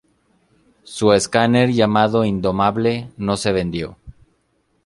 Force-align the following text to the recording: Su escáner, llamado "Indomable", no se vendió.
Su 0.81 1.13
escáner, 1.13 1.69
llamado 1.73 2.25
"Indomable", 2.25 3.11
no 3.17 3.37
se 3.37 3.51
vendió. 3.51 3.97